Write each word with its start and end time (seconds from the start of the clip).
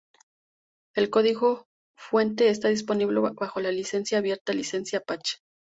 El 0.95 1.11
código 1.11 1.67
fuente 1.95 2.49
está 2.49 2.69
disponible 2.69 3.19
bajo 3.19 3.59
la 3.59 3.69
licencia 3.71 4.17
abierta 4.17 4.51
licencia 4.51 4.97
Apache. 4.97 5.37